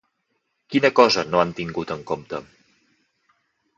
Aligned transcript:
Quina 0.75 0.91
cosa 1.01 1.25
no 1.33 1.41
han 1.43 1.53
tingut 1.61 1.93
en 1.97 2.01
compte? 2.13 2.41